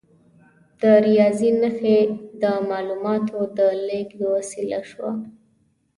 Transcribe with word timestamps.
د 0.79 0.81
ریاضي 1.05 1.49
نښې 1.61 1.99
د 2.41 2.43
معلوماتو 2.69 3.39
د 3.57 3.59
لیږد 3.87 4.19
وسیله 4.37 4.79
شوه. 4.89 5.11